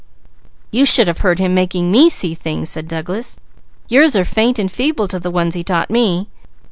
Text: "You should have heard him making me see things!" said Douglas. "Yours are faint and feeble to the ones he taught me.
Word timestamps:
"You 0.71 0.83
should 0.87 1.05
have 1.07 1.19
heard 1.19 1.37
him 1.37 1.53
making 1.53 1.91
me 1.91 2.09
see 2.09 2.33
things!" 2.33 2.71
said 2.71 2.87
Douglas. 2.87 3.37
"Yours 3.87 4.15
are 4.15 4.25
faint 4.25 4.57
and 4.57 4.71
feeble 4.71 5.07
to 5.07 5.19
the 5.19 5.29
ones 5.29 5.53
he 5.53 5.63
taught 5.63 5.91
me. 5.91 6.27